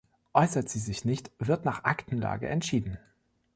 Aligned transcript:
Äußert 0.33 0.67
sie 0.67 0.79
sich 0.79 1.05
nicht, 1.05 1.29
wird 1.37 1.63
„nach 1.63 1.83
Aktenlage“ 1.83 2.49
entschieden. 2.49 2.97